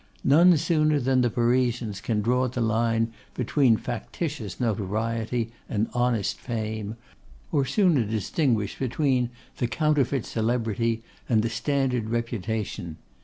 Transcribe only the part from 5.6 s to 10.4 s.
and honest fame; or sooner distinguished between the counterfeit